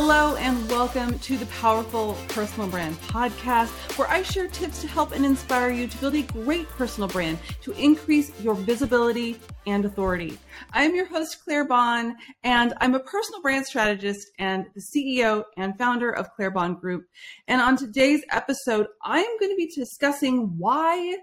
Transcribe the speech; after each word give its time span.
Hello, 0.00 0.36
and 0.36 0.70
welcome 0.70 1.18
to 1.18 1.36
the 1.36 1.46
Powerful 1.46 2.16
Personal 2.28 2.68
Brand 2.68 2.94
podcast, 3.00 3.66
where 3.98 4.06
I 4.06 4.22
share 4.22 4.46
tips 4.46 4.80
to 4.82 4.86
help 4.86 5.10
and 5.10 5.26
inspire 5.26 5.70
you 5.70 5.88
to 5.88 5.98
build 5.98 6.14
a 6.14 6.22
great 6.22 6.68
personal 6.68 7.08
brand 7.08 7.36
to 7.62 7.72
increase 7.72 8.30
your 8.40 8.54
visibility 8.54 9.40
and 9.66 9.84
authority. 9.84 10.38
I'm 10.72 10.94
your 10.94 11.06
host, 11.06 11.42
Claire 11.42 11.64
Bahn, 11.64 12.16
and 12.44 12.74
I'm 12.80 12.94
a 12.94 13.00
personal 13.00 13.42
brand 13.42 13.66
strategist 13.66 14.30
and 14.38 14.66
the 14.76 14.80
CEO 14.80 15.42
and 15.56 15.76
founder 15.76 16.12
of 16.12 16.30
Claire 16.36 16.52
Bahn 16.52 16.74
Group. 16.74 17.06
And 17.48 17.60
on 17.60 17.76
today's 17.76 18.22
episode, 18.30 18.86
I'm 19.02 19.26
going 19.40 19.50
to 19.50 19.56
be 19.56 19.66
discussing 19.74 20.56
why 20.58 21.16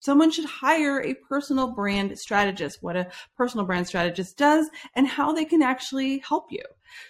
someone 0.00 0.32
should 0.32 0.44
hire 0.44 1.00
a 1.02 1.14
personal 1.14 1.72
brand 1.72 2.18
strategist, 2.18 2.78
what 2.80 2.96
a 2.96 3.12
personal 3.36 3.64
brand 3.64 3.86
strategist 3.86 4.36
does, 4.36 4.68
and 4.96 5.06
how 5.06 5.32
they 5.32 5.44
can 5.44 5.62
actually 5.62 6.18
help 6.18 6.46
you. 6.50 6.64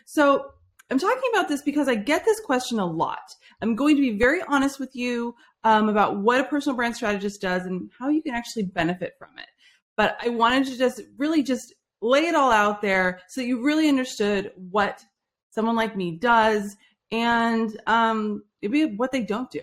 So, 0.04 0.52
I'm 0.90 0.98
talking 0.98 1.30
about 1.34 1.48
this 1.48 1.62
because 1.62 1.88
I 1.88 1.94
get 1.94 2.24
this 2.24 2.40
question 2.40 2.78
a 2.78 2.86
lot. 2.86 3.34
I'm 3.60 3.74
going 3.74 3.96
to 3.96 4.02
be 4.02 4.18
very 4.18 4.40
honest 4.48 4.80
with 4.80 4.94
you 4.94 5.34
um, 5.64 5.88
about 5.88 6.18
what 6.18 6.40
a 6.40 6.44
personal 6.44 6.76
brand 6.76 6.96
strategist 6.96 7.40
does 7.42 7.66
and 7.66 7.90
how 7.98 8.08
you 8.08 8.22
can 8.22 8.34
actually 8.34 8.64
benefit 8.64 9.14
from 9.18 9.30
it. 9.38 9.48
But 9.96 10.16
I 10.24 10.30
wanted 10.30 10.66
to 10.66 10.78
just 10.78 11.02
really 11.18 11.42
just 11.42 11.74
lay 12.00 12.26
it 12.26 12.34
all 12.34 12.52
out 12.52 12.80
there 12.80 13.20
so 13.28 13.40
you 13.40 13.62
really 13.62 13.88
understood 13.88 14.52
what 14.56 15.04
someone 15.50 15.76
like 15.76 15.96
me 15.96 16.16
does 16.16 16.76
and 17.10 17.78
um, 17.86 18.44
maybe 18.62 18.84
what 18.96 19.12
they 19.12 19.22
don't 19.22 19.50
do. 19.50 19.62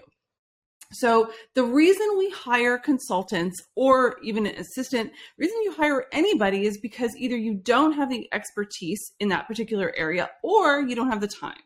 So 0.92 1.32
the 1.56 1.64
reason 1.64 2.18
we 2.18 2.30
hire 2.30 2.78
consultants 2.78 3.62
or 3.76 4.18
even 4.24 4.46
an 4.46 4.56
assistant, 4.56 5.12
reason 5.38 5.58
you 5.64 5.74
hire 5.74 6.06
anybody 6.12 6.66
is 6.66 6.78
because 6.78 7.16
either 7.18 7.36
you 7.36 7.56
don't 7.56 7.94
have 7.94 8.10
the 8.10 8.30
expertise 8.32 9.14
in 9.20 9.30
that 9.30 9.48
particular 9.48 9.94
area 9.96 10.30
or 10.44 10.82
you 10.82 10.96
don't 10.96 11.10
have 11.10 11.22
the 11.22 11.28
time. 11.28 11.62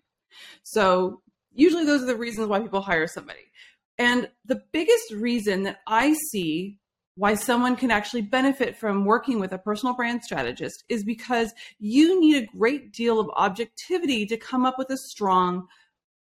So 0.63 1.21
usually 1.53 1.85
those 1.85 2.01
are 2.01 2.07
the 2.07 2.15
reasons 2.15 2.47
why 2.47 2.59
people 2.59 2.81
hire 2.81 3.07
somebody. 3.07 3.51
And 3.97 4.29
the 4.45 4.61
biggest 4.71 5.11
reason 5.11 5.63
that 5.63 5.79
I 5.85 6.13
see 6.31 6.79
why 7.15 7.35
someone 7.35 7.75
can 7.75 7.91
actually 7.91 8.21
benefit 8.21 8.77
from 8.77 9.03
working 9.03 9.39
with 9.39 9.51
a 9.51 9.57
personal 9.57 9.93
brand 9.93 10.23
strategist 10.23 10.85
is 10.87 11.03
because 11.03 11.53
you 11.77 12.19
need 12.21 12.41
a 12.41 12.57
great 12.57 12.93
deal 12.93 13.19
of 13.19 13.29
objectivity 13.35 14.25
to 14.25 14.37
come 14.37 14.65
up 14.65 14.77
with 14.77 14.89
a 14.89 14.97
strong 14.97 15.67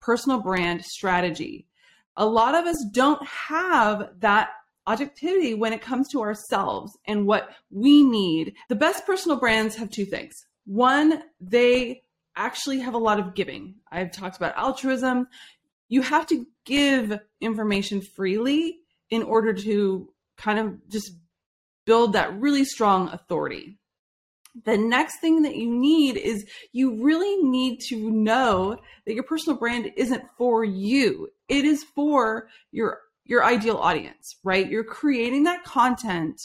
personal 0.02 0.38
brand 0.38 0.84
strategy 0.84 1.66
a 2.16 2.26
lot 2.26 2.54
of 2.54 2.66
us 2.66 2.84
don't 2.92 3.24
have 3.26 4.10
that 4.20 4.50
objectivity 4.86 5.54
when 5.54 5.72
it 5.72 5.80
comes 5.80 6.08
to 6.08 6.20
ourselves 6.20 6.98
and 7.06 7.26
what 7.26 7.50
we 7.70 8.02
need. 8.02 8.54
The 8.68 8.74
best 8.74 9.06
personal 9.06 9.38
brands 9.38 9.76
have 9.76 9.90
two 9.90 10.04
things. 10.04 10.34
One, 10.64 11.22
they 11.40 12.02
actually 12.36 12.80
have 12.80 12.94
a 12.94 12.98
lot 12.98 13.18
of 13.18 13.34
giving. 13.34 13.76
I've 13.90 14.12
talked 14.12 14.36
about 14.36 14.56
altruism. 14.56 15.28
You 15.88 16.02
have 16.02 16.26
to 16.28 16.46
give 16.64 17.18
information 17.40 18.00
freely 18.00 18.78
in 19.10 19.22
order 19.22 19.52
to 19.52 20.08
kind 20.36 20.58
of 20.58 20.88
just 20.88 21.12
build 21.84 22.14
that 22.14 22.38
really 22.40 22.64
strong 22.64 23.08
authority. 23.10 23.78
The 24.64 24.76
next 24.76 25.20
thing 25.20 25.42
that 25.42 25.56
you 25.56 25.70
need 25.70 26.16
is 26.16 26.44
you 26.72 27.02
really 27.02 27.42
need 27.42 27.80
to 27.88 28.10
know 28.10 28.76
that 29.06 29.14
your 29.14 29.24
personal 29.24 29.58
brand 29.58 29.90
isn't 29.96 30.24
for 30.36 30.64
you 30.64 31.28
it 31.52 31.64
is 31.64 31.84
for 31.84 32.48
your 32.70 33.00
your 33.24 33.44
ideal 33.44 33.76
audience, 33.76 34.36
right? 34.42 34.68
You're 34.68 34.82
creating 34.82 35.44
that 35.44 35.64
content 35.64 36.40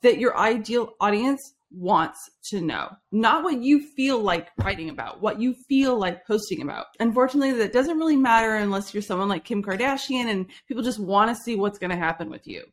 that 0.00 0.18
your 0.18 0.36
ideal 0.38 0.94
audience 0.98 1.54
wants 1.70 2.30
to 2.44 2.60
know, 2.60 2.90
not 3.10 3.42
what 3.44 3.62
you 3.62 3.80
feel 3.80 4.18
like 4.18 4.48
writing 4.58 4.88
about, 4.88 5.20
what 5.20 5.40
you 5.40 5.54
feel 5.68 5.98
like 5.98 6.26
posting 6.26 6.62
about. 6.62 6.86
Unfortunately, 7.00 7.52
that 7.52 7.72
doesn't 7.72 7.98
really 7.98 8.16
matter 8.16 8.56
unless 8.56 8.94
you're 8.94 9.02
someone 9.02 9.28
like 9.28 9.44
Kim 9.44 9.62
Kardashian 9.62 10.26
and 10.26 10.46
people 10.68 10.82
just 10.82 10.98
want 10.98 11.30
to 11.30 11.42
see 11.42 11.56
what's 11.56 11.78
going 11.78 11.90
to 11.90 11.96
happen 11.96 12.30
with 12.30 12.46
you. 12.46 12.64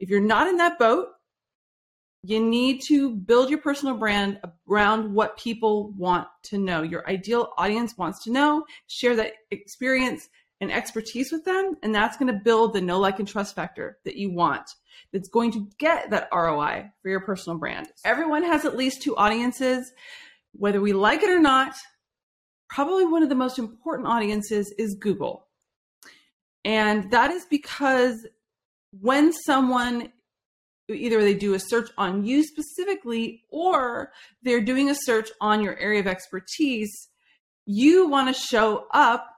If 0.00 0.08
you're 0.08 0.20
not 0.20 0.48
in 0.48 0.56
that 0.56 0.78
boat, 0.78 1.08
you 2.22 2.42
need 2.42 2.80
to 2.88 3.10
build 3.10 3.50
your 3.50 3.60
personal 3.60 3.96
brand 3.96 4.40
around 4.68 5.12
what 5.12 5.36
people 5.36 5.92
want 5.92 6.26
to 6.44 6.58
know. 6.58 6.82
Your 6.82 7.08
ideal 7.08 7.52
audience 7.58 7.98
wants 7.98 8.24
to 8.24 8.32
know, 8.32 8.64
share 8.86 9.14
that 9.16 9.32
experience, 9.50 10.28
and 10.60 10.72
expertise 10.72 11.32
with 11.32 11.44
them. 11.44 11.74
And 11.82 11.94
that's 11.94 12.16
going 12.16 12.32
to 12.32 12.40
build 12.40 12.72
the 12.72 12.80
know, 12.80 12.98
like, 12.98 13.18
and 13.18 13.28
trust 13.28 13.54
factor 13.54 13.98
that 14.04 14.16
you 14.16 14.32
want. 14.32 14.68
That's 15.12 15.28
going 15.28 15.52
to 15.52 15.68
get 15.78 16.10
that 16.10 16.28
ROI 16.32 16.90
for 17.02 17.08
your 17.08 17.20
personal 17.20 17.58
brand. 17.58 17.88
Everyone 18.04 18.44
has 18.44 18.64
at 18.64 18.76
least 18.76 19.02
two 19.02 19.16
audiences, 19.16 19.92
whether 20.52 20.80
we 20.80 20.92
like 20.92 21.22
it 21.22 21.30
or 21.30 21.40
not. 21.40 21.74
Probably 22.68 23.04
one 23.04 23.22
of 23.22 23.28
the 23.28 23.34
most 23.34 23.58
important 23.58 24.08
audiences 24.08 24.72
is 24.78 24.96
Google. 24.98 25.46
And 26.64 27.10
that 27.10 27.30
is 27.30 27.44
because 27.46 28.26
when 29.00 29.32
someone 29.32 30.12
either 30.88 31.22
they 31.22 31.34
do 31.34 31.54
a 31.54 31.58
search 31.58 31.90
on 31.96 32.24
you 32.24 32.44
specifically 32.44 33.42
or 33.50 34.12
they're 34.42 34.60
doing 34.60 34.90
a 34.90 34.94
search 34.94 35.30
on 35.40 35.62
your 35.62 35.76
area 35.78 36.00
of 36.00 36.06
expertise, 36.06 37.08
you 37.66 38.08
want 38.08 38.34
to 38.34 38.40
show 38.40 38.86
up 38.92 39.33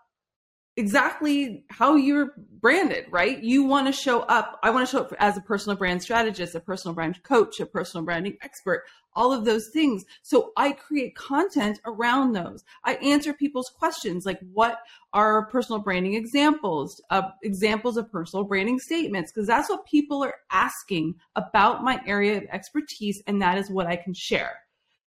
exactly 0.76 1.64
how 1.70 1.96
you're 1.96 2.34
branded, 2.60 3.06
right? 3.10 3.42
You 3.42 3.64
want 3.64 3.86
to 3.86 3.92
show 3.92 4.20
up. 4.20 4.58
I 4.62 4.70
want 4.70 4.86
to 4.86 4.90
show 4.90 5.00
up 5.00 5.14
as 5.18 5.36
a 5.36 5.40
personal 5.40 5.76
brand 5.76 6.02
strategist, 6.02 6.54
a 6.54 6.60
personal 6.60 6.94
brand 6.94 7.22
coach, 7.22 7.60
a 7.60 7.66
personal 7.66 8.04
branding 8.04 8.36
expert, 8.42 8.84
all 9.14 9.32
of 9.32 9.44
those 9.44 9.68
things. 9.72 10.04
So 10.22 10.52
I 10.56 10.72
create 10.72 11.16
content 11.16 11.80
around 11.86 12.32
those. 12.32 12.62
I 12.84 12.96
answer 12.96 13.32
people's 13.32 13.70
questions 13.70 14.26
like 14.26 14.40
what 14.52 14.80
are 15.14 15.46
personal 15.46 15.80
branding 15.80 16.14
examples, 16.14 17.02
uh, 17.10 17.30
examples 17.42 17.96
of 17.96 18.12
personal 18.12 18.44
branding 18.44 18.78
statements, 18.78 19.32
because 19.32 19.46
that's 19.46 19.70
what 19.70 19.86
people 19.86 20.22
are 20.22 20.34
asking 20.50 21.14
about 21.36 21.82
my 21.82 22.00
area 22.06 22.36
of 22.36 22.44
expertise. 22.52 23.22
And 23.26 23.40
that 23.40 23.56
is 23.56 23.70
what 23.70 23.86
I 23.86 23.96
can 23.96 24.12
share. 24.12 24.58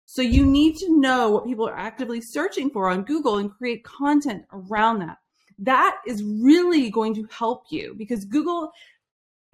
So 0.06 0.22
you 0.22 0.46
need 0.46 0.78
to 0.78 1.00
know 1.00 1.32
what 1.32 1.46
people 1.46 1.68
are 1.68 1.78
actively 1.78 2.22
searching 2.22 2.70
for 2.70 2.90
on 2.90 3.04
Google 3.04 3.40
and 3.40 3.52
create 3.52 3.84
content 3.84 4.46
around 4.54 5.00
that 5.00 5.18
that 5.60 5.98
is 6.06 6.24
really 6.24 6.90
going 6.90 7.14
to 7.16 7.28
help 7.32 7.66
you 7.70 7.96
because 7.98 8.26
Google 8.26 8.72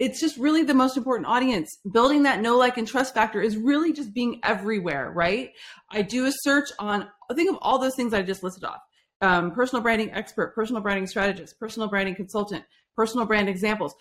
it's 0.00 0.20
just 0.20 0.36
really 0.36 0.64
the 0.64 0.74
most 0.74 0.96
important 0.96 1.26
audience. 1.26 1.78
Building 1.92 2.24
that 2.24 2.40
know, 2.40 2.58
like, 2.58 2.78
and 2.78 2.86
trust 2.86 3.14
factor 3.14 3.40
is 3.40 3.56
really 3.56 3.92
just 3.92 4.12
being 4.12 4.40
everywhere, 4.42 5.12
right? 5.12 5.52
I 5.90 6.02
do 6.02 6.26
a 6.26 6.32
search 6.32 6.70
on, 6.78 7.06
think 7.34 7.48
of 7.48 7.58
all 7.62 7.78
those 7.78 7.94
things 7.94 8.12
I 8.12 8.22
just 8.22 8.42
listed 8.42 8.64
off 8.64 8.80
um, 9.20 9.52
personal 9.52 9.82
branding 9.82 10.12
expert, 10.12 10.54
personal 10.54 10.82
branding 10.82 11.06
strategist, 11.06 11.58
personal 11.58 11.88
branding 11.88 12.14
consultant, 12.14 12.64
personal 12.96 13.26
brand 13.26 13.48
examples. 13.48 13.94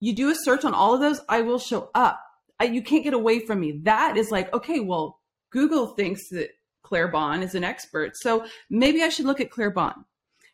You 0.00 0.14
do 0.14 0.30
a 0.30 0.34
search 0.34 0.64
on 0.64 0.74
all 0.74 0.94
of 0.94 1.00
those, 1.00 1.20
I 1.28 1.42
will 1.42 1.58
show 1.58 1.90
up. 1.94 2.20
I, 2.58 2.64
you 2.64 2.82
can't 2.82 3.04
get 3.04 3.14
away 3.14 3.40
from 3.40 3.60
me. 3.60 3.80
That 3.82 4.16
is 4.16 4.30
like, 4.30 4.52
okay, 4.54 4.80
well, 4.80 5.20
Google 5.50 5.88
thinks 5.88 6.28
that 6.30 6.50
Claire 6.82 7.08
Bahn 7.08 7.42
is 7.42 7.54
an 7.54 7.64
expert. 7.64 8.12
So 8.16 8.46
maybe 8.70 9.02
I 9.02 9.08
should 9.08 9.26
look 9.26 9.40
at 9.40 9.50
Claire 9.50 9.70
Bahn. 9.70 10.04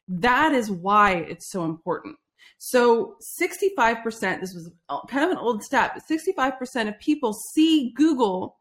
That 0.08 0.52
is 0.52 0.70
why 0.70 1.12
it's 1.12 1.50
so 1.50 1.64
important. 1.64 2.16
So 2.58 3.16
65%, 3.40 4.40
this 4.40 4.54
was 4.54 4.70
kind 5.08 5.24
of 5.24 5.30
an 5.30 5.36
old 5.36 5.62
stat, 5.62 5.92
but 5.94 6.02
65% 6.10 6.88
of 6.88 6.98
people 6.98 7.32
see 7.54 7.92
Google 7.94 8.56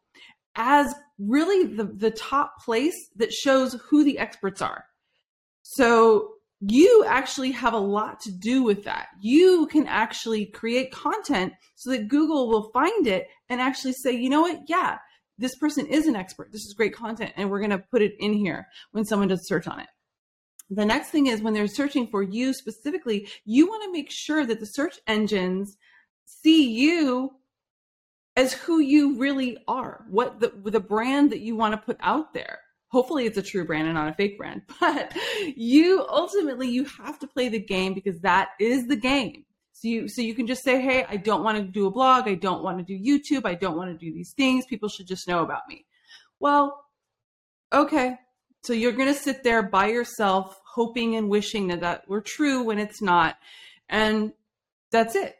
as 0.56 0.94
really 1.18 1.75
the, 1.75 1.85
the 1.85 2.12
top 2.12 2.53
place 2.63 3.09
that 3.16 3.31
shows 3.31 3.80
who 3.90 4.03
the 4.03 4.19
experts 4.19 4.62
are. 4.62 4.85
So 5.63 6.34
you 6.59 7.06
actually 7.08 7.52
have 7.52 7.74
a 7.74 7.79
lot 7.79 8.19
to 8.22 8.31
do 8.31 8.64
with 8.64 8.84
that. 8.85 9.08
You 9.22 9.68
can 9.68 9.88
actually 9.88 10.47
create 10.47 10.91
content 10.91 11.53
so 11.75 11.91
that 11.91 12.08
Google 12.08 12.50
will 12.50 12.72
find 12.72 13.08
it 13.08 13.28
and 13.50 13.62
actually 13.62 13.94
say, 13.94 14.12
you 14.12 14.29
know 14.29 14.41
what? 14.41 14.62
Yeah, 14.68 14.97
this 15.38 15.56
person 15.56 15.85
is 15.85 16.08
an 16.08 16.16
expert. 16.16 16.52
This 16.52 16.66
is 16.66 16.73
great 16.73 16.96
content. 16.96 17.34
And 17.35 17.49
we're 17.49 17.59
going 17.59 17.72
to 17.72 17.84
put 17.91 18.02
it 18.02 18.16
in 18.20 18.34
here 18.34 18.67
when 18.91 19.05
someone 19.05 19.28
does 19.28 19.47
search 19.47 19.67
on 19.67 19.79
it. 19.79 19.88
The 20.69 20.85
next 20.85 21.09
thing 21.09 21.28
is 21.28 21.41
when 21.41 21.53
they're 21.53 21.67
searching 21.67 22.08
for 22.08 22.22
you 22.22 22.53
specifically, 22.53 23.29
you 23.46 23.67
want 23.67 23.84
to 23.84 23.91
make 23.91 24.11
sure 24.11 24.46
that 24.46 24.59
the 24.59 24.66
search 24.66 24.99
engines 25.08 25.78
see 26.25 26.69
you 26.72 27.31
as 28.35 28.53
who 28.53 28.79
you 28.79 29.17
really 29.17 29.58
are, 29.67 30.05
what 30.09 30.40
the, 30.40 30.53
the 30.66 30.79
brand 30.79 31.31
that 31.31 31.40
you 31.40 31.55
want 31.55 31.73
to 31.73 31.78
put 31.78 31.97
out 32.02 32.34
there. 32.34 32.59
Hopefully 32.90 33.25
it's 33.25 33.37
a 33.37 33.41
true 33.41 33.66
brand 33.66 33.87
and 33.87 33.96
not 33.96 34.09
a 34.09 34.14
fake 34.14 34.37
brand, 34.37 34.61
but 34.79 35.14
you 35.55 36.05
ultimately 36.09 36.70
you 36.70 36.85
have 36.85 37.20
to 37.20 37.28
play 37.28 37.49
the 37.49 37.59
game 37.59 37.93
because 37.93 38.20
that 38.22 38.49
is 38.59 38.87
the 38.87 38.96
game. 38.96 39.43
So 39.73 39.87
you 39.87 40.08
so 40.08 40.22
you 40.22 40.34
can 40.34 40.47
just 40.47 40.63
say, 40.63 40.81
"Hey, 40.81 41.05
I 41.08 41.17
don't 41.17 41.43
want 41.43 41.58
to 41.58 41.63
do 41.63 41.85
a 41.85 41.91
blog, 41.91 42.28
I 42.28 42.35
don't 42.35 42.63
want 42.63 42.79
to 42.79 42.84
do 42.84 42.97
YouTube, 42.97 43.46
I 43.46 43.53
don't 43.53 43.78
want 43.78 43.91
to 43.91 44.05
do 44.05 44.11
these 44.13 44.34
things. 44.34 44.66
People 44.66 44.90
should 44.90 45.08
just 45.08 45.28
know 45.28 45.43
about 45.43 45.67
me." 45.67 45.85
Well, 46.40 46.84
okay, 47.73 48.17
so 48.64 48.74
you're 48.74 48.92
going 48.92 49.14
to 49.14 49.20
sit 49.20 49.44
there 49.44 49.64
by 49.64 49.88
yourself, 49.88 50.59
hoping 50.74 51.16
and 51.16 51.30
wishing 51.30 51.68
that 51.68 51.82
that 51.82 52.08
were 52.08 52.22
true 52.22 52.64
when 52.64 52.80
it's 52.80 53.02
not. 53.02 53.38
And 53.90 54.34
that's 54.92 55.16
it. 55.16 55.36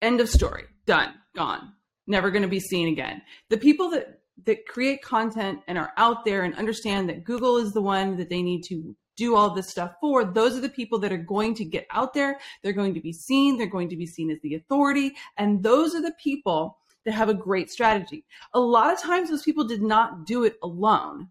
End 0.00 0.20
of 0.20 0.28
story. 0.28 0.64
Done. 0.86 1.14
Gone. 1.34 1.72
Never 2.06 2.30
going 2.30 2.42
to 2.42 2.48
be 2.48 2.60
seen 2.60 2.88
again. 2.88 3.22
The 3.48 3.56
people 3.56 3.90
that 3.90 4.18
that 4.44 4.66
create 4.66 5.02
content 5.02 5.60
and 5.68 5.78
are 5.78 5.92
out 5.96 6.24
there 6.24 6.42
and 6.42 6.54
understand 6.56 7.08
that 7.08 7.24
Google 7.24 7.58
is 7.58 7.72
the 7.72 7.82
one 7.82 8.16
that 8.16 8.28
they 8.28 8.42
need 8.42 8.62
to 8.62 8.96
do 9.16 9.36
all 9.36 9.50
this 9.50 9.70
stuff 9.70 9.92
for, 10.00 10.24
those 10.24 10.56
are 10.56 10.60
the 10.60 10.68
people 10.68 10.98
that 10.98 11.12
are 11.12 11.18
going 11.18 11.54
to 11.54 11.64
get 11.64 11.86
out 11.90 12.14
there. 12.14 12.38
They're 12.62 12.72
going 12.72 12.94
to 12.94 13.00
be 13.00 13.12
seen. 13.12 13.56
They're 13.56 13.66
going 13.66 13.90
to 13.90 13.96
be 13.96 14.06
seen 14.06 14.30
as 14.30 14.40
the 14.42 14.54
authority. 14.54 15.14
And 15.36 15.62
those 15.62 15.94
are 15.94 16.02
the 16.02 16.14
people 16.22 16.78
that 17.04 17.12
have 17.12 17.28
a 17.28 17.34
great 17.34 17.70
strategy. 17.70 18.24
A 18.54 18.60
lot 18.60 18.92
of 18.92 19.00
times, 19.00 19.28
those 19.28 19.42
people 19.42 19.64
did 19.64 19.82
not 19.82 20.26
do 20.26 20.44
it 20.44 20.56
alone. 20.62 21.28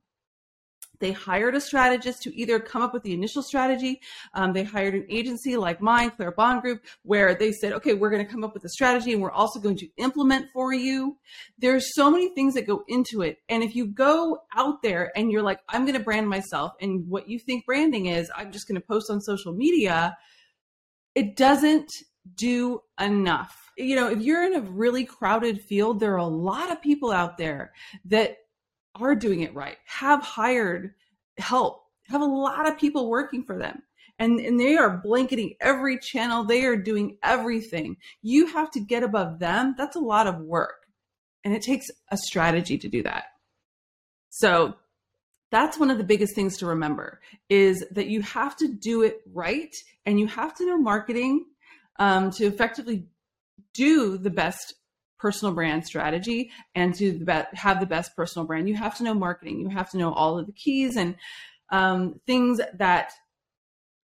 They 1.02 1.12
hired 1.12 1.56
a 1.56 1.60
strategist 1.60 2.22
to 2.22 2.34
either 2.36 2.60
come 2.60 2.82
up 2.82 2.94
with 2.94 3.04
the 3.04 3.14
initial 3.14 3.44
strategy. 3.44 4.00
Um, 4.34 4.54
they 4.54 4.64
hired 4.64 4.94
an 4.94 5.06
agency 5.10 5.58
like 5.58 5.82
mine, 5.82 6.12
Claire 6.12 6.32
Bahn 6.32 6.62
Group, 6.62 6.84
where 7.04 7.36
they 7.36 7.52
said, 7.52 7.74
okay, 7.74 7.94
we're 7.94 8.10
going 8.10 8.26
to 8.26 8.32
come 8.32 8.46
up 8.46 8.54
with 8.54 8.64
a 8.64 8.70
strategy 8.70 9.12
and 9.12 9.22
we're 9.22 9.32
also 9.32 9.60
going 9.60 9.78
to 9.78 9.88
implement 9.98 10.46
for 10.54 10.74
you. 10.74 11.18
There's 11.58 11.94
so 11.94 12.10
many 12.10 12.34
things 12.34 12.54
that 12.54 12.68
go 12.68 12.84
into 12.88 13.22
it. 13.22 13.40
And 13.50 13.64
if 13.64 13.76
you 13.76 13.88
go 13.88 14.38
out 14.56 14.82
there 14.82 15.12
and 15.16 15.32
you're 15.32 15.42
like, 15.42 15.60
I'm 15.68 15.86
going 15.86 15.98
to 15.98 16.04
brand 16.04 16.30
myself, 16.30 16.72
and 16.80 17.08
what 17.10 17.28
you 17.28 17.40
think 17.40 17.66
branding 17.66 18.06
is, 18.06 18.32
I'm 18.36 18.52
just 18.52 18.68
going 18.68 18.80
to 18.80 18.88
post 18.88 19.10
on 19.10 19.20
social 19.20 19.54
media, 19.54 20.16
it 21.16 21.36
doesn't 21.36 21.90
do 22.36 22.82
enough. 23.00 23.72
You 23.78 23.96
know, 23.96 24.10
if 24.10 24.22
you're 24.22 24.44
in 24.44 24.56
a 24.56 24.62
really 24.62 25.06
crowded 25.06 25.62
field, 25.62 26.00
there 26.00 26.14
are 26.14 26.18
a 26.18 26.26
lot 26.26 26.72
of 26.72 26.82
people 26.82 27.12
out 27.12 27.38
there 27.38 27.74
that 28.06 28.38
are 28.96 29.16
doing 29.16 29.42
it 29.42 29.54
right, 29.54 29.78
have 29.86 30.22
hired 30.22 30.94
help, 31.38 31.86
have 32.08 32.22
a 32.22 32.26
lot 32.26 32.68
of 32.68 32.78
people 32.78 33.10
working 33.10 33.44
for 33.44 33.58
them. 33.58 33.82
And, 34.20 34.40
and 34.40 34.60
they 34.60 34.78
are 34.78 35.02
blanketing 35.04 35.56
every 35.60 35.98
channel. 35.98 36.44
They 36.44 36.66
are 36.66 36.76
doing 36.76 37.18
everything. 37.24 37.98
You 38.22 38.46
have 38.48 38.70
to 38.72 38.80
get 38.80 39.02
above 39.02 39.40
them. 39.40 39.74
That's 39.78 39.96
a 39.96 40.00
lot 40.00 40.28
of 40.28 40.40
work. 40.40 40.86
And 41.44 41.56
it 41.56 41.64
takes 41.64 41.88
a 42.10 42.18
strategy 42.18 42.78
to 42.78 42.88
do 42.88 43.02
that. 43.02 43.24
So 44.30 44.76
that's 45.52 45.78
one 45.78 45.90
of 45.92 45.98
the 45.98 46.04
biggest 46.04 46.36
things 46.36 46.58
to 46.58 46.66
remember 46.66 47.20
is 47.50 47.84
that 47.92 48.08
you 48.08 48.22
have 48.22 48.56
to 48.58 48.68
do 48.68 49.02
it 49.02 49.22
right 49.34 49.76
and 50.06 50.20
you 50.20 50.28
have 50.28 50.56
to 50.56 50.66
know 50.66 50.78
marketing 50.78 51.46
um, 52.00 52.32
to 52.32 52.46
effectively 52.46 53.06
do 53.74 54.18
the 54.18 54.30
best 54.30 54.76
personal 55.22 55.54
brand 55.54 55.86
strategy 55.86 56.52
and 56.74 56.96
to 56.96 57.12
the 57.12 57.26
be- 57.26 57.58
have 57.58 57.80
the 57.80 57.86
best 57.86 58.16
personal 58.16 58.46
brand, 58.46 58.68
you 58.68 58.76
have 58.76 58.98
to 58.98 59.04
know 59.04 59.14
marketing. 59.14 59.60
You 59.60 59.70
have 59.70 59.92
to 59.92 59.98
know 59.98 60.12
all 60.14 60.40
of 60.40 60.48
the 60.48 60.52
keys 60.52 60.98
and 60.98 61.16
um, 61.72 62.20
things 62.26 62.60
that 62.74 63.14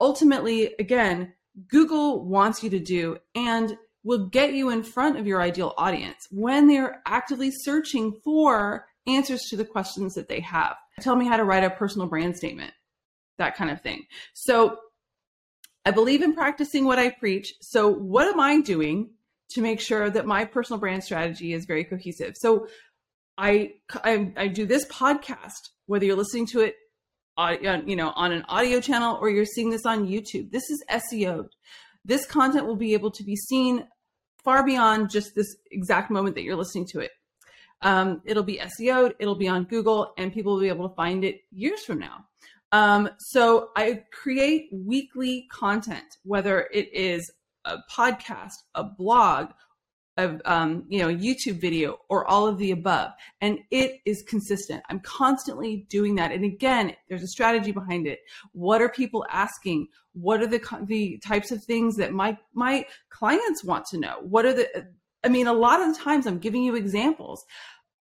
ultimately, 0.02 0.76
again, 0.78 1.34
Google 1.70 2.26
wants 2.26 2.64
you 2.64 2.70
to 2.70 2.80
do 2.80 3.18
and 3.34 3.78
will 4.04 4.28
get 4.28 4.54
you 4.54 4.70
in 4.70 4.84
front 4.84 5.18
of 5.18 5.26
your 5.26 5.42
ideal 5.42 5.74
audience 5.78 6.28
when 6.30 6.68
they're 6.68 7.02
actively 7.06 7.52
searching 7.52 8.20
for 8.24 8.86
answers 9.08 9.44
to 9.50 9.56
the 9.56 9.66
questions 9.66 10.14
that 10.14 10.28
they 10.28 10.42
have. 10.42 10.76
Tell 11.00 11.16
me 11.16 11.26
how 11.26 11.38
to 11.38 11.44
write 11.44 11.64
a 11.64 11.70
personal 11.70 12.08
brand 12.08 12.38
statement, 12.38 12.74
that 13.38 13.56
kind 13.56 13.72
of 13.72 13.82
thing. 13.82 14.06
So 14.34 14.78
I 15.86 15.92
believe 15.92 16.22
in 16.22 16.34
practicing 16.34 16.86
what 16.86 17.00
I 17.00 17.12
preach. 17.12 17.54
So, 17.62 17.88
what 17.88 18.28
am 18.28 18.42
I 18.42 18.60
doing 18.60 19.12
to 19.50 19.62
make 19.62 19.80
sure 19.80 20.10
that 20.10 20.26
my 20.26 20.46
personal 20.46 20.80
brand 20.80 21.04
strategy 21.04 21.54
is 21.54 21.66
very 21.66 21.84
cohesive. 21.84 22.36
So 22.38 22.68
I, 23.38 23.74
I, 24.04 24.34
I 24.36 24.48
do 24.48 24.66
this 24.66 24.86
podcast, 24.88 25.70
whether 25.86 26.06
you're 26.06 26.16
listening 26.16 26.48
to 26.48 26.62
it, 26.62 26.76
you 27.88 27.96
know, 27.96 28.12
on 28.16 28.32
an 28.32 28.44
audio 28.50 28.82
channel 28.82 29.18
or 29.22 29.30
you're 29.30 29.46
seeing 29.46 29.70
this 29.70 29.86
on 29.86 30.08
YouTube. 30.08 30.52
This 30.52 30.70
is 30.70 30.84
SEO. 30.90 31.48
This 32.04 32.26
content 32.26 32.66
will 32.66 32.76
be 32.76 32.94
able 32.94 33.12
to 33.12 33.24
be 33.24 33.36
seen 33.36 33.88
far 34.44 34.66
beyond 34.66 35.10
just 35.10 35.36
this 35.36 35.56
exact 35.72 36.10
moment 36.10 36.36
that 36.36 36.44
you're 36.44 36.56
listening 36.56 36.88
to 36.88 37.00
it. 37.00 37.12
Um, 37.82 38.22
it'll 38.26 38.44
be 38.44 38.60
SEO'd, 38.60 39.14
it'll 39.20 39.36
be 39.36 39.48
on 39.48 39.66
Google, 39.66 40.14
and 40.18 40.34
people 40.34 40.54
will 40.54 40.62
be 40.62 40.70
able 40.70 40.90
to 40.90 40.96
find 40.96 41.24
it 41.24 41.42
years 41.52 41.84
from 41.84 42.00
now. 42.00 42.26
Um, 42.72 43.10
so 43.20 43.70
I 43.76 44.04
create 44.12 44.70
weekly 44.72 45.48
content, 45.52 46.18
whether 46.24 46.68
it 46.74 46.90
is 46.94 47.32
a 47.68 47.84
podcast, 47.92 48.56
a 48.76 48.84
blog, 48.84 49.50
a 50.18 50.40
um, 50.46 50.86
you 50.90 51.00
know, 51.00 51.10
YouTube 51.10 51.62
video, 51.62 51.98
or 52.10 52.26
all 52.26 52.48
of 52.48 52.58
the 52.58 52.72
above. 52.72 53.12
And 53.42 53.60
it 53.70 54.00
is 54.06 54.24
consistent. 54.24 54.84
I'm 54.90 55.00
constantly 55.02 55.86
doing 55.90 56.16
that. 56.16 56.32
And 56.32 56.44
again, 56.44 56.96
there's 57.08 57.24
a 57.24 57.28
strategy 57.28 57.72
behind 57.72 58.08
it. 58.08 58.20
What 58.54 58.82
are 58.82 58.90
people 58.90 59.26
asking? 59.30 59.88
What 60.14 60.42
are 60.42 60.48
the 60.48 60.62
the 60.88 61.20
types 61.20 61.52
of 61.52 61.64
things 61.64 61.98
that 61.98 62.14
my 62.14 62.38
my 62.54 62.86
clients 63.10 63.64
want 63.64 63.86
to 63.88 64.00
know? 64.00 64.18
What 64.22 64.46
are 64.46 64.54
the 64.54 64.88
I 65.24 65.30
mean, 65.30 65.48
a 65.48 65.54
lot 65.54 65.82
of 65.82 65.94
the 65.94 66.02
times 66.02 66.26
I'm 66.26 66.40
giving 66.40 66.64
you 66.64 66.76
examples. 66.76 67.46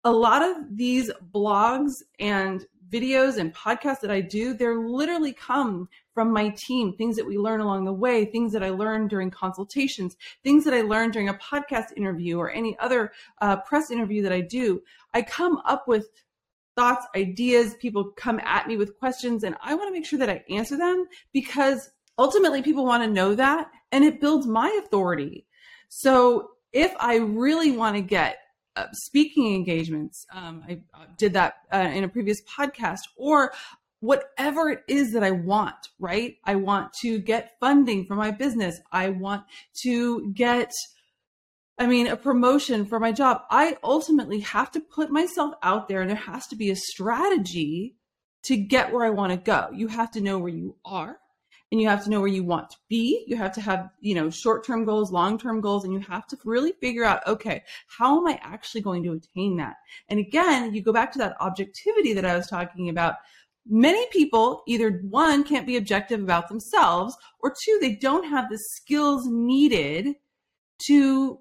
A 0.04 0.12
lot 0.12 0.44
of 0.44 0.56
these 0.72 1.12
blogs 1.34 1.94
and 2.20 2.64
videos 2.90 3.38
and 3.38 3.54
podcasts 3.54 4.02
that 4.02 4.12
I 4.12 4.22
do, 4.22 4.54
they're 4.54 4.80
literally 4.80 5.34
come 5.34 5.90
from 6.14 6.32
my 6.32 6.50
team, 6.50 6.94
things 6.94 7.16
that 7.16 7.26
we 7.26 7.38
learn 7.38 7.60
along 7.60 7.86
the 7.86 7.94
way, 7.94 8.26
things 8.26 8.54
that 8.54 8.64
I 8.64 8.70
learned 8.70 9.10
during 9.10 9.32
consultations, 9.32 10.16
things 10.44 10.64
that 10.64 10.74
I 10.74 10.82
learned 10.82 11.14
during 11.14 11.30
a 11.30 11.34
podcast 11.36 11.88
interview 11.98 12.38
or 12.38 12.52
any 12.52 12.78
other 12.80 13.12
uh, 13.42 13.58
press 13.58 13.92
interview 13.92 14.22
that 14.24 14.32
I 14.32 14.42
do. 14.42 14.82
I 15.14 15.22
come 15.22 15.62
up 15.66 15.88
with 15.88 16.08
thoughts, 16.76 17.06
ideas, 17.16 17.76
people 17.76 18.12
come 18.16 18.40
at 18.44 18.68
me 18.68 18.78
with 18.78 18.98
questions, 19.00 19.44
and 19.44 19.56
I 19.62 19.74
want 19.76 19.88
to 19.88 19.94
make 19.94 20.06
sure 20.06 20.20
that 20.20 20.30
I 20.30 20.44
answer 20.50 20.78
them 20.78 21.06
because 21.34 21.92
ultimately 22.18 22.62
people 22.62 22.86
want 22.86 23.04
to 23.04 23.10
know 23.10 23.36
that 23.36 23.70
and 23.92 24.04
it 24.04 24.22
builds 24.22 24.46
my 24.46 24.70
authority. 24.84 25.46
So 25.90 26.52
if 26.74 26.94
I 27.00 27.18
really 27.18 27.72
want 27.72 27.96
to 27.96 28.02
get 28.02 28.38
uh, 28.76 28.88
speaking 28.92 29.56
engagements. 29.56 30.26
Um, 30.34 30.64
I 30.68 30.82
uh, 30.94 31.06
did 31.18 31.34
that 31.34 31.56
uh, 31.74 31.90
in 31.94 32.04
a 32.04 32.10
previous 32.10 32.42
podcast, 32.44 33.02
or 33.18 33.54
whatever 34.00 34.70
it 34.70 34.84
is 34.88 35.14
that 35.14 35.24
I 35.24 35.32
want, 35.32 35.90
right? 36.00 36.36
I 36.44 36.56
want 36.56 36.94
to 37.02 37.20
get 37.20 37.58
funding 37.60 38.06
for 38.06 38.16
my 38.16 38.32
business. 38.32 38.80
I 38.92 39.10
want 39.10 39.44
to 39.82 40.32
get, 40.34 40.72
I 41.80 41.88
mean, 41.88 42.08
a 42.08 42.16
promotion 42.16 42.86
for 42.86 43.00
my 43.00 43.12
job. 43.12 43.42
I 43.50 43.78
ultimately 43.84 44.42
have 44.42 44.72
to 44.74 44.80
put 44.80 45.10
myself 45.10 45.56
out 45.64 45.88
there 45.88 46.02
and 46.02 46.10
there 46.10 46.18
has 46.18 46.46
to 46.48 46.56
be 46.56 46.70
a 46.70 46.76
strategy 46.76 47.96
to 48.44 48.58
get 48.58 48.94
where 48.94 49.06
I 49.06 49.10
want 49.10 49.32
to 49.32 49.38
go. 49.38 49.70
You 49.74 49.88
have 49.88 50.12
to 50.12 50.22
know 50.22 50.38
where 50.38 50.54
you 50.54 50.76
are 50.86 51.18
and 51.76 51.82
you 51.82 51.90
have 51.90 52.06
to 52.06 52.10
know 52.10 52.22
where 52.22 52.30
you 52.30 52.46
want 52.46 52.70
to 52.70 52.78
be. 52.88 53.26
You 53.28 53.36
have 53.36 53.52
to 53.56 53.60
have, 53.60 53.90
you 54.00 54.16
know, 54.16 54.30
short-term 54.30 54.86
goals, 54.86 55.12
long-term 55.12 55.60
goals, 55.60 55.84
and 55.84 55.92
you 55.92 56.00
have 56.00 56.26
to 56.28 56.38
really 56.46 56.72
figure 56.80 57.04
out, 57.04 57.28
okay, 57.28 57.64
how 57.88 58.18
am 58.18 58.26
I 58.26 58.40
actually 58.42 58.80
going 58.80 59.04
to 59.04 59.12
attain 59.12 59.58
that? 59.58 59.76
And 60.08 60.18
again, 60.18 60.74
you 60.74 60.82
go 60.82 60.94
back 60.94 61.12
to 61.12 61.20
that 61.20 61.36
objectivity 61.42 62.14
that 62.14 62.24
I 62.24 62.38
was 62.38 62.48
talking 62.48 62.88
about. 62.88 63.16
Many 63.68 64.08
people 64.08 64.64
either 64.68 65.02
one 65.10 65.44
can't 65.44 65.68
be 65.68 65.76
objective 65.76 66.24
about 66.24 66.48
themselves 66.48 67.14
or 67.42 67.54
two, 67.62 67.78
they 67.82 67.96
don't 67.96 68.30
have 68.30 68.50
the 68.50 68.58
skills 68.58 69.28
needed 69.28 70.16
to 70.88 71.40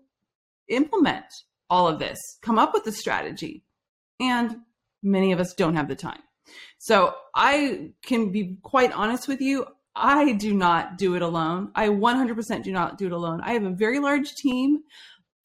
implement 0.67 1.27
all 1.71 1.87
of 1.87 2.01
this, 2.01 2.19
come 2.43 2.59
up 2.59 2.75
with 2.75 2.85
a 2.89 2.93
strategy. 2.93 3.63
And 4.19 4.57
many 5.01 5.31
of 5.31 5.39
us 5.39 5.55
don't 5.55 5.77
have 5.77 5.87
the 5.87 5.95
time. 5.95 6.23
So 6.79 7.15
I 7.37 7.93
can 8.05 8.33
be 8.33 8.59
quite 8.63 8.91
honest 8.91 9.29
with 9.29 9.41
you. 9.41 9.67
I 9.97 10.33
do 10.33 10.55
not 10.55 10.99
do 10.99 11.15
it 11.15 11.23
alone. 11.23 11.71
I 11.75 11.89
100% 11.89 12.63
do 12.63 12.73
not 12.73 12.99
do 12.99 13.07
it 13.07 13.13
alone. 13.13 13.41
I 13.43 13.53
have 13.53 13.65
a 13.65 13.71
very 13.71 14.01
large 14.01 14.35
team. 14.35 14.81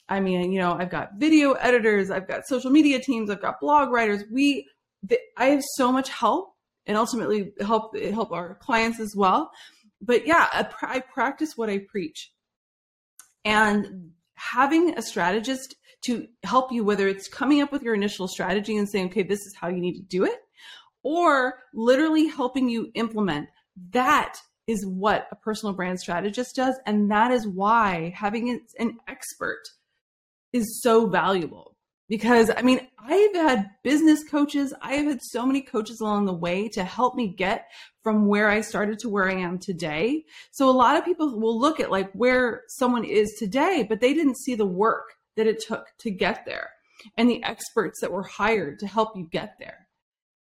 I 0.08 0.20
mean, 0.20 0.51
you 0.51 0.60
know, 0.60 0.74
I've 0.74 0.89
got 0.89 1.12
video 1.18 1.53
editors, 1.53 2.10
I've 2.10 2.27
got 2.27 2.48
social 2.48 2.72
media 2.72 3.00
teams, 3.00 3.29
I've 3.29 3.41
got 3.41 3.60
blog 3.60 3.91
writers. 3.91 4.24
We, 4.32 4.68
I 5.38 5.46
have 5.46 5.63
so 5.75 5.91
much 5.91 6.10
help 6.10 6.56
and 6.88 6.98
ultimately 6.98 7.53
help 7.62 7.96
help 7.98 8.32
our 8.32 8.56
clients 8.56 9.00
as 9.00 9.13
well. 9.15 9.51
But 10.01 10.25
yeah, 10.25 10.48
I, 10.51 10.68
I 10.82 11.00
practice 11.00 11.56
what 11.56 11.70
I 11.70 11.79
preach, 11.79 12.32
and 13.46 14.12
having 14.34 14.98
a 14.98 15.01
strategist 15.01 15.75
to 16.01 16.27
help 16.44 16.72
you, 16.72 16.84
whether 16.84 17.08
it's 17.08 17.27
coming 17.27 17.62
up 17.62 17.72
with 17.72 17.84
your 17.84 17.94
initial 17.94 18.27
strategy 18.27 18.77
and 18.77 18.89
saying, 18.89 19.08
okay, 19.08 19.24
this 19.24 19.39
is 19.39 19.53
how 19.60 19.68
you 19.68 19.82
need 19.82 19.98
to 19.98 20.01
do 20.01 20.24
it, 20.24 20.39
or 21.03 21.60
literally 21.74 22.27
helping 22.27 22.70
you 22.70 22.89
implement 22.96 23.50
that 23.92 24.38
is 24.68 24.86
what 24.86 25.28
a 25.32 25.36
personal 25.36 25.74
brand 25.74 26.00
strategist 26.00 26.56
does. 26.56 26.76
And 26.86 27.10
that 27.12 27.32
is 27.32 27.48
why 27.48 28.14
having 28.16 28.62
an 28.78 28.98
expert 29.08 29.64
is 30.54 30.82
so 30.82 31.08
valuable. 31.08 31.76
Because 32.08 32.50
I 32.56 32.64
mean, 32.64 32.88
I've 32.98 33.36
had 33.36 33.70
business 33.84 34.24
coaches, 34.28 34.74
I 34.82 34.94
have 34.94 35.06
had 35.06 35.22
so 35.22 35.46
many 35.46 35.62
coaches 35.62 36.00
along 36.02 36.26
the 36.26 36.34
way 36.34 36.68
to 36.70 36.84
help 36.84 37.16
me 37.16 37.28
get 37.28 37.68
from 38.04 38.28
where 38.28 38.50
I 38.50 38.62
started 38.62 38.98
to 39.00 39.10
where 39.10 39.30
I 39.30 39.36
am 39.36 39.60
today. 39.60 40.24
So 40.52 40.70
a 40.70 40.72
lot 40.72 40.98
of 40.98 41.06
people 41.06 41.40
will 41.40 41.60
look 41.60 41.80
at 41.80 41.92
like 41.92 42.12
where 42.14 42.64
someone 42.68 43.06
is 43.06 43.36
today, 43.38 43.86
but 43.88 44.02
they 44.02 44.16
didn't 44.16 44.40
see 44.40 44.56
the 44.56 44.66
work 44.66 45.14
that 45.36 45.46
it 45.48 45.64
took 45.66 45.86
to 46.00 46.10
get 46.10 46.46
there 46.46 46.70
and 47.18 47.30
the 47.30 47.44
experts 47.44 48.02
that 48.02 48.12
were 48.12 48.24
hired 48.24 48.80
to 48.80 48.88
help 48.88 49.16
you 49.16 49.28
get 49.32 49.56
there. 49.60 49.88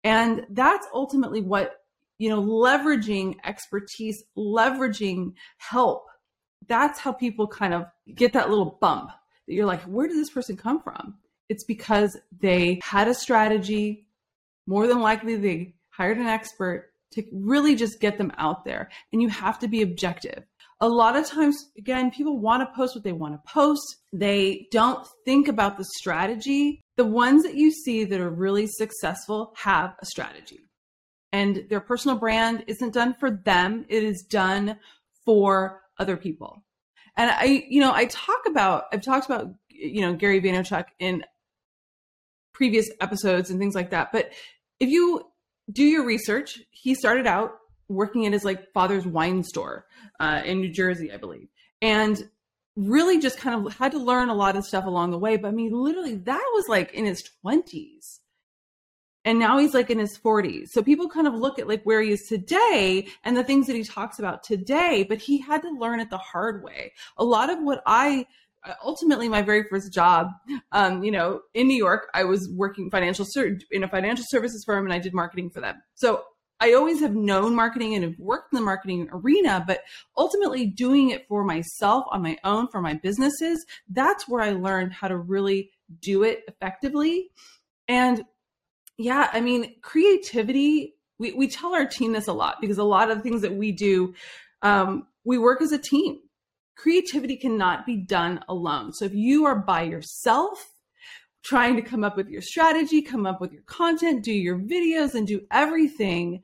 And 0.03 0.45
that's 0.49 0.85
ultimately 0.93 1.41
what 1.41 1.75
you 2.17 2.29
know, 2.29 2.41
leveraging 2.41 3.35
expertise, 3.43 4.23
leveraging 4.37 5.33
help. 5.57 6.05
That's 6.67 6.99
how 6.99 7.11
people 7.11 7.47
kind 7.47 7.73
of 7.73 7.85
get 8.15 8.33
that 8.33 8.49
little 8.49 8.77
bump 8.79 9.11
that 9.47 9.53
you're 9.53 9.65
like, 9.65 9.81
where 9.83 10.07
did 10.07 10.17
this 10.17 10.29
person 10.29 10.55
come 10.55 10.81
from? 10.81 11.15
It's 11.49 11.65
because 11.65 12.17
they 12.39 12.79
had 12.83 13.07
a 13.07 13.13
strategy. 13.13 14.07
More 14.65 14.87
than 14.87 15.01
likely, 15.01 15.35
they 15.35 15.75
hired 15.89 16.17
an 16.17 16.27
expert 16.27 16.91
to 17.11 17.23
really 17.31 17.75
just 17.75 17.99
get 17.99 18.17
them 18.17 18.31
out 18.37 18.63
there. 18.65 18.89
And 19.11 19.21
you 19.21 19.29
have 19.29 19.59
to 19.59 19.67
be 19.67 19.81
objective. 19.81 20.43
A 20.79 20.87
lot 20.87 21.15
of 21.15 21.25
times, 21.25 21.69
again, 21.77 22.11
people 22.11 22.39
want 22.39 22.61
to 22.61 22.75
post 22.75 22.95
what 22.95 23.03
they 23.03 23.11
want 23.11 23.33
to 23.33 23.51
post. 23.51 23.97
They 24.11 24.67
don't 24.71 25.05
think 25.25 25.47
about 25.47 25.77
the 25.77 25.85
strategy. 25.97 26.81
The 26.97 27.05
ones 27.05 27.43
that 27.43 27.55
you 27.55 27.71
see 27.71 28.03
that 28.05 28.19
are 28.19 28.29
really 28.29 28.67
successful 28.67 29.53
have 29.57 29.95
a 30.01 30.05
strategy. 30.05 30.59
And 31.33 31.65
their 31.69 31.81
personal 31.81 32.15
brand 32.15 32.63
isn't 32.67 32.93
done 32.93 33.15
for 33.15 33.31
them, 33.31 33.85
it 33.89 34.03
is 34.03 34.21
done 34.21 34.77
for 35.25 35.81
other 35.97 36.15
people. 36.15 36.63
And 37.17 37.29
I, 37.29 37.65
you 37.67 37.81
know, 37.81 37.91
I 37.91 38.05
talk 38.05 38.43
about, 38.47 38.85
I've 38.93 39.01
talked 39.01 39.25
about, 39.25 39.53
you 39.69 40.01
know, 40.01 40.13
Gary 40.13 40.39
Vaynerchuk 40.41 40.85
in 40.99 41.25
previous 42.53 42.89
episodes 43.01 43.49
and 43.49 43.59
things 43.59 43.75
like 43.75 43.89
that. 43.89 44.11
But 44.11 44.31
if 44.79 44.89
you 44.89 45.25
do 45.71 45.83
your 45.83 46.05
research, 46.05 46.59
he 46.69 46.95
started 46.95 47.27
out 47.27 47.53
working 47.89 48.25
at 48.25 48.33
his 48.33 48.45
like 48.45 48.71
father's 48.71 49.05
wine 49.05 49.43
store 49.43 49.85
uh, 50.19 50.41
in 50.45 50.61
New 50.61 50.71
Jersey, 50.71 51.11
I 51.11 51.17
believe, 51.17 51.47
and 51.81 52.29
really 52.75 53.19
just 53.19 53.37
kind 53.37 53.65
of 53.65 53.73
had 53.73 53.91
to 53.91 53.99
learn 53.99 54.29
a 54.29 54.35
lot 54.35 54.55
of 54.55 54.65
stuff 54.65 54.85
along 54.85 55.11
the 55.11 55.19
way. 55.19 55.37
But 55.37 55.49
I 55.49 55.51
mean, 55.51 55.71
literally, 55.71 56.15
that 56.15 56.43
was 56.53 56.65
like 56.67 56.93
in 56.93 57.05
his 57.05 57.23
twenties. 57.41 58.19
And 59.25 59.39
now 59.39 59.57
he's 59.57 59.73
like 59.73 59.89
in 59.89 59.99
his 59.99 60.17
40s. 60.17 60.69
So 60.69 60.83
people 60.83 61.09
kind 61.09 61.27
of 61.27 61.33
look 61.33 61.59
at 61.59 61.67
like 61.67 61.83
where 61.83 62.01
he 62.01 62.11
is 62.11 62.23
today 62.23 63.07
and 63.23 63.37
the 63.37 63.43
things 63.43 63.67
that 63.67 63.75
he 63.75 63.83
talks 63.83 64.19
about 64.19 64.43
today, 64.43 65.05
but 65.07 65.17
he 65.17 65.39
had 65.39 65.61
to 65.61 65.69
learn 65.69 65.99
it 65.99 66.09
the 66.09 66.17
hard 66.17 66.63
way. 66.63 66.93
A 67.17 67.23
lot 67.23 67.49
of 67.49 67.59
what 67.61 67.81
I 67.85 68.25
ultimately 68.83 69.27
my 69.27 69.41
very 69.41 69.63
first 69.63 69.91
job 69.91 70.29
um, 70.71 71.03
you 71.03 71.11
know 71.11 71.41
in 71.53 71.67
new 71.67 71.75
york 71.75 72.09
i 72.13 72.23
was 72.23 72.49
working 72.55 72.89
financial 72.89 73.25
ser- 73.27 73.57
in 73.71 73.83
a 73.83 73.87
financial 73.87 74.25
services 74.29 74.63
firm 74.65 74.85
and 74.85 74.93
i 74.93 74.99
did 74.99 75.13
marketing 75.13 75.49
for 75.49 75.59
them 75.59 75.81
so 75.95 76.23
i 76.59 76.73
always 76.73 76.99
have 77.01 77.13
known 77.13 77.53
marketing 77.55 77.93
and 77.93 78.03
have 78.03 78.17
worked 78.17 78.53
in 78.53 78.55
the 78.57 78.63
marketing 78.63 79.09
arena 79.11 79.63
but 79.67 79.81
ultimately 80.17 80.65
doing 80.65 81.09
it 81.09 81.27
for 81.27 81.43
myself 81.43 82.05
on 82.11 82.21
my 82.21 82.37
own 82.43 82.67
for 82.67 82.81
my 82.81 82.93
businesses 82.93 83.65
that's 83.89 84.27
where 84.27 84.41
i 84.41 84.51
learned 84.51 84.93
how 84.93 85.07
to 85.07 85.17
really 85.17 85.69
do 85.99 86.23
it 86.23 86.43
effectively 86.47 87.29
and 87.87 88.23
yeah 88.97 89.29
i 89.33 89.41
mean 89.41 89.75
creativity 89.81 90.95
we, 91.19 91.31
we 91.33 91.47
tell 91.47 91.73
our 91.73 91.85
team 91.85 92.11
this 92.11 92.27
a 92.27 92.33
lot 92.33 92.57
because 92.59 92.77
a 92.77 92.83
lot 92.83 93.09
of 93.09 93.17
the 93.17 93.23
things 93.23 93.41
that 93.41 93.53
we 93.53 93.71
do 93.71 94.13
um, 94.61 95.07
we 95.25 95.37
work 95.37 95.61
as 95.61 95.71
a 95.71 95.77
team 95.77 96.19
creativity 96.75 97.37
cannot 97.37 97.85
be 97.85 97.97
done 97.97 98.43
alone. 98.49 98.93
So 98.93 99.05
if 99.05 99.13
you 99.13 99.45
are 99.45 99.55
by 99.55 99.83
yourself, 99.83 100.71
trying 101.43 101.75
to 101.75 101.81
come 101.81 102.03
up 102.03 102.15
with 102.15 102.29
your 102.29 102.41
strategy, 102.41 103.01
come 103.01 103.25
up 103.25 103.41
with 103.41 103.51
your 103.51 103.63
content, 103.63 104.23
do 104.23 104.31
your 104.31 104.57
videos, 104.57 105.13
and 105.13 105.27
do 105.27 105.41
everything, 105.51 106.41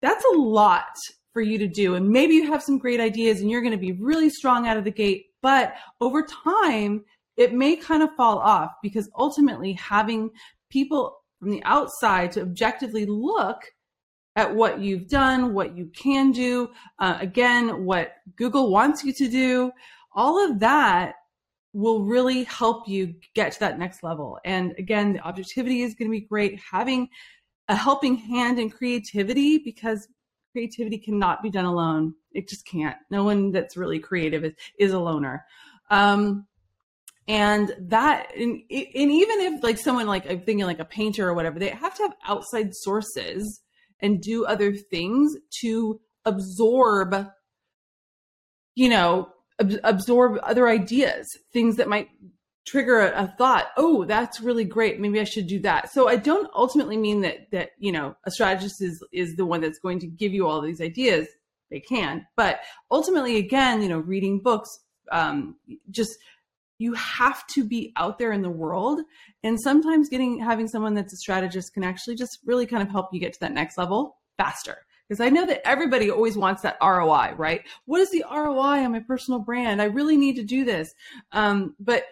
that's 0.00 0.24
a 0.34 0.38
lot 0.38 0.96
for 1.32 1.42
you 1.42 1.58
to 1.58 1.66
do. 1.66 1.94
And 1.94 2.08
maybe 2.08 2.34
you 2.34 2.50
have 2.50 2.62
some 2.62 2.78
great 2.78 3.00
ideas 3.00 3.40
and 3.40 3.50
you're 3.50 3.60
going 3.60 3.72
to 3.72 3.78
be 3.78 3.92
really 3.92 4.30
strong 4.30 4.66
out 4.66 4.76
of 4.76 4.84
the 4.84 4.90
gate, 4.90 5.26
but 5.42 5.74
over 6.00 6.22
time, 6.22 7.04
it 7.36 7.52
may 7.52 7.76
kind 7.76 8.02
of 8.02 8.08
fall 8.16 8.38
off 8.38 8.72
because 8.82 9.10
ultimately 9.18 9.74
having 9.74 10.30
people 10.70 11.18
from 11.38 11.50
the 11.50 11.62
outside 11.64 12.32
to 12.32 12.42
objectively 12.42 13.06
look 13.06 13.62
at 14.36 14.54
what 14.54 14.80
you've 14.80 15.08
done, 15.08 15.54
what 15.54 15.76
you 15.76 15.90
can 15.96 16.30
do, 16.30 16.68
uh, 16.98 17.16
again, 17.20 17.84
what 17.84 18.12
Google 18.36 18.70
wants 18.70 19.02
you 19.02 19.12
to 19.14 19.28
do, 19.28 19.72
all 20.14 20.44
of 20.44 20.60
that 20.60 21.14
will 21.72 22.04
really 22.04 22.44
help 22.44 22.88
you 22.88 23.14
get 23.34 23.52
to 23.52 23.60
that 23.60 23.78
next 23.78 24.02
level. 24.02 24.38
And 24.44 24.74
again, 24.78 25.14
the 25.14 25.20
objectivity 25.20 25.82
is 25.82 25.94
going 25.94 26.10
to 26.10 26.20
be 26.20 26.26
great. 26.26 26.58
Having 26.70 27.08
a 27.68 27.74
helping 27.74 28.16
hand 28.16 28.58
in 28.58 28.70
creativity 28.70 29.58
because 29.58 30.08
creativity 30.52 30.98
cannot 30.98 31.42
be 31.42 31.50
done 31.50 31.64
alone. 31.64 32.14
It 32.32 32.48
just 32.48 32.66
can't. 32.66 32.96
No 33.10 33.24
one 33.24 33.52
that's 33.52 33.76
really 33.76 33.98
creative 33.98 34.44
is, 34.44 34.52
is 34.78 34.92
a 34.92 34.98
loner. 34.98 35.44
Um, 35.90 36.46
and 37.28 37.74
that, 37.88 38.32
and, 38.36 38.60
and 38.70 39.10
even 39.10 39.40
if 39.40 39.62
like 39.62 39.78
someone 39.78 40.06
like 40.06 40.30
I'm 40.30 40.40
thinking 40.40 40.66
like 40.66 40.78
a 40.78 40.84
painter 40.84 41.28
or 41.28 41.34
whatever, 41.34 41.58
they 41.58 41.70
have 41.70 41.94
to 41.96 42.02
have 42.02 42.14
outside 42.26 42.74
sources 42.74 43.62
and 44.00 44.20
do 44.20 44.44
other 44.44 44.72
things 44.74 45.36
to 45.60 46.00
absorb 46.24 47.28
you 48.74 48.88
know 48.88 49.28
ab- 49.60 49.80
absorb 49.84 50.38
other 50.42 50.68
ideas 50.68 51.26
things 51.52 51.76
that 51.76 51.88
might 51.88 52.08
trigger 52.66 53.00
a, 53.00 53.24
a, 53.24 53.34
thought 53.38 53.68
oh 53.76 54.04
that's 54.04 54.40
really 54.40 54.64
great 54.64 55.00
maybe 55.00 55.20
i 55.20 55.24
should 55.24 55.46
do 55.46 55.60
that. 55.60 55.90
So 55.92 56.08
i 56.08 56.16
don't 56.16 56.50
ultimately 56.54 56.96
mean 56.96 57.20
that 57.22 57.50
that 57.52 57.70
you 57.78 57.92
know 57.92 58.16
a 58.24 58.30
strategist 58.30 58.82
is 58.82 59.02
is 59.12 59.36
the 59.36 59.46
one 59.46 59.60
that's 59.60 59.78
going 59.78 60.00
to 60.00 60.06
give 60.06 60.32
you 60.32 60.46
all 60.46 60.60
these 60.60 60.80
ideas. 60.80 61.28
They 61.70 61.80
can. 61.80 62.24
But 62.36 62.60
ultimately 62.90 63.36
again 63.36 63.82
you 63.82 63.88
know 63.88 63.98
reading 63.98 64.40
books 64.40 64.68
um, 65.12 65.56
just 65.90 66.18
you 66.78 66.92
have 66.94 67.46
to 67.48 67.64
be 67.64 67.92
out 67.96 68.18
there 68.18 68.32
in 68.32 68.42
the 68.42 68.50
world. 68.50 69.00
And 69.42 69.60
sometimes 69.60 70.08
getting 70.08 70.38
having 70.38 70.68
someone 70.68 70.94
that's 70.94 71.12
a 71.12 71.16
strategist 71.16 71.74
can 71.74 71.84
actually 71.84 72.16
just 72.16 72.38
really 72.44 72.66
kind 72.66 72.82
of 72.82 72.90
help 72.90 73.08
you 73.12 73.20
get 73.20 73.32
to 73.34 73.40
that 73.40 73.52
next 73.52 73.78
level 73.78 74.18
faster. 74.36 74.78
Because 75.08 75.20
i 75.20 75.28
know 75.28 75.46
that 75.46 75.66
everybody 75.66 76.10
always 76.10 76.36
wants 76.36 76.62
that 76.62 76.76
roi 76.82 77.32
right? 77.36 77.62
What 77.84 78.00
is 78.00 78.10
the 78.10 78.24
roi 78.30 78.84
on 78.84 78.92
my 78.92 79.00
personal 79.00 79.40
brand? 79.40 79.80
I 79.80 79.86
really 79.86 80.16
need 80.16 80.36
to 80.36 80.44
do 80.44 80.64
this. 80.64 80.94
Um, 81.32 81.74
but 81.78 82.04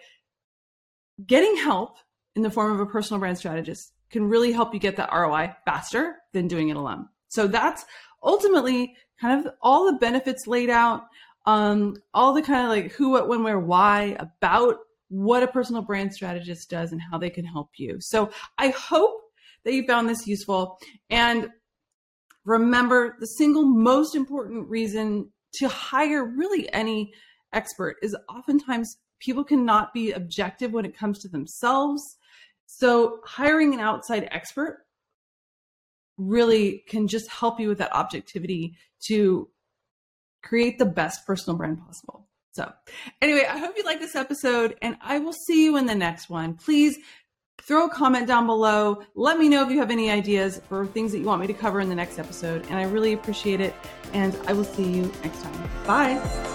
getting 1.25 1.55
help 1.57 1.97
in 2.35 2.41
the 2.41 2.49
form 2.49 2.71
of 2.71 2.79
a 2.79 2.85
personal 2.85 3.19
brand 3.19 3.37
strategist 3.37 3.91
can 4.09 4.27
really 4.27 4.51
help 4.51 4.73
you 4.73 4.79
get 4.79 4.95
that 4.97 5.11
roi 5.11 5.53
faster 5.65 6.15
than 6.33 6.47
doing 6.47 6.69
it 6.69 6.77
alone. 6.77 7.07
So 7.27 7.47
that's 7.47 7.85
ultimately 8.23 8.95
kind 9.19 9.45
of 9.45 9.53
all 9.61 9.85
the 9.91 9.97
benefits 9.97 10.47
laid 10.47 10.69
out 10.69 11.05
um, 11.45 11.95
all 12.13 12.33
the 12.33 12.41
kind 12.41 12.63
of 12.63 12.69
like 12.69 12.91
who, 12.93 13.11
what, 13.11 13.27
when, 13.27 13.43
where, 13.43 13.59
why 13.59 14.15
about 14.19 14.77
what 15.09 15.43
a 15.43 15.47
personal 15.47 15.81
brand 15.81 16.13
strategist 16.13 16.69
does 16.69 16.91
and 16.91 17.01
how 17.01 17.17
they 17.17 17.29
can 17.29 17.45
help 17.45 17.69
you. 17.77 17.97
So 17.99 18.31
I 18.57 18.69
hope 18.69 19.21
that 19.63 19.73
you 19.73 19.85
found 19.85 20.09
this 20.09 20.27
useful. 20.27 20.77
And 21.09 21.49
remember, 22.43 23.15
the 23.19 23.27
single 23.27 23.65
most 23.65 24.15
important 24.15 24.67
reason 24.69 25.31
to 25.55 25.67
hire 25.67 26.25
really 26.25 26.71
any 26.73 27.13
expert 27.53 27.97
is 28.01 28.15
oftentimes 28.29 28.97
people 29.19 29.43
cannot 29.43 29.93
be 29.93 30.11
objective 30.11 30.73
when 30.73 30.85
it 30.85 30.97
comes 30.97 31.19
to 31.19 31.27
themselves. 31.27 32.01
So 32.65 33.19
hiring 33.25 33.73
an 33.73 33.79
outside 33.79 34.27
expert 34.31 34.85
really 36.17 36.83
can 36.87 37.07
just 37.07 37.29
help 37.29 37.59
you 37.59 37.69
with 37.69 37.77
that 37.77 37.93
objectivity 37.93 38.75
to 39.07 39.49
create 40.45 40.77
the 40.77 40.85
best 40.85 41.25
personal 41.25 41.57
brand 41.57 41.85
possible. 41.85 42.27
So, 42.53 42.71
anyway, 43.21 43.45
I 43.49 43.57
hope 43.57 43.75
you 43.75 43.83
like 43.83 43.99
this 43.99 44.15
episode 44.15 44.77
and 44.81 44.95
I 45.01 45.19
will 45.19 45.33
see 45.33 45.65
you 45.65 45.75
in 45.75 45.85
the 45.85 45.95
next 45.95 46.29
one. 46.29 46.53
Please 46.53 46.97
throw 47.61 47.87
a 47.87 47.89
comment 47.89 48.27
down 48.27 48.45
below. 48.45 49.03
Let 49.15 49.37
me 49.37 49.49
know 49.49 49.63
if 49.63 49.71
you 49.71 49.79
have 49.79 49.91
any 49.91 50.09
ideas 50.09 50.61
for 50.69 50.85
things 50.85 51.11
that 51.11 51.19
you 51.19 51.25
want 51.25 51.41
me 51.41 51.47
to 51.47 51.53
cover 51.53 51.81
in 51.81 51.89
the 51.89 51.95
next 51.95 52.17
episode. 52.17 52.65
And 52.69 52.75
I 52.75 52.83
really 52.83 53.11
appreciate 53.11 53.59
it. 53.59 53.73
And 54.13 54.37
I 54.47 54.53
will 54.53 54.63
see 54.63 54.89
you 54.89 55.11
next 55.23 55.41
time. 55.41 55.69
Bye. 55.85 56.54